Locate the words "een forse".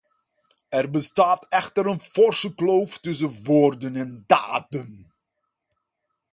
1.85-2.55